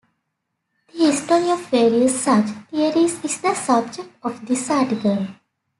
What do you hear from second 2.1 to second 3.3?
such theories